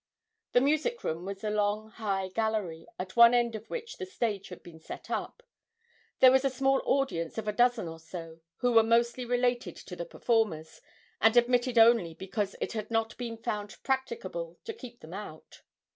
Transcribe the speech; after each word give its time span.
The 0.53 0.61
music 0.61 1.03
room 1.03 1.25
was 1.25 1.43
a 1.43 1.51
long 1.51 1.91
high 1.91 2.29
gallery, 2.29 2.87
at 2.97 3.15
one 3.15 3.35
end 3.35 3.53
of 3.53 3.69
which 3.69 3.97
the 3.97 4.07
stage 4.07 4.49
had 4.49 4.63
been 4.63 4.79
set 4.79 5.11
up. 5.11 5.43
There 6.21 6.31
was 6.31 6.43
a 6.43 6.49
small 6.49 6.81
audience 6.85 7.37
of 7.37 7.47
a 7.47 7.53
dozen 7.53 7.87
or 7.87 7.99
so, 7.99 8.39
who 8.61 8.71
were 8.71 8.81
mostly 8.81 9.25
related 9.25 9.75
to 9.75 9.95
the 9.95 10.05
performers, 10.05 10.81
and 11.21 11.37
admitted 11.37 11.77
only 11.77 12.15
because 12.15 12.55
it 12.59 12.71
had 12.73 12.89
not 12.89 13.15
been 13.19 13.37
found 13.37 13.75
practicable 13.83 14.57
to 14.63 14.73
keep 14.73 15.01
them 15.01 15.13
out. 15.13 15.61